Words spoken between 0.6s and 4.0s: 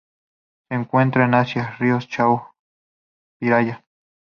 Se encuentran en Asia: ríos Chao Phraya